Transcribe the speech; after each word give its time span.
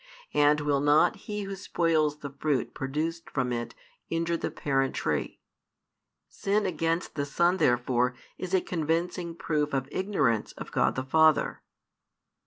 And 0.33 0.61
will 0.61 0.79
not 0.81 1.15
he 1.15 1.43
who 1.43 1.55
spoils 1.55 2.17
the 2.21 2.31
fruit 2.31 2.73
produced 2.73 3.29
from 3.29 3.53
it 3.53 3.75
injure 4.09 4.35
the 4.35 4.49
parent 4.49 4.95
tree? 4.95 5.41
Sin 6.27 6.65
against 6.65 7.13
the 7.13 7.23
Son 7.23 7.57
therefore 7.57 8.15
is 8.39 8.55
a 8.55 8.61
convincing 8.61 9.35
proof 9.35 9.75
of 9.75 9.87
ignorance 9.91 10.53
of 10.53 10.71
God 10.71 10.95
the 10.95 11.03
Father. 11.03 11.61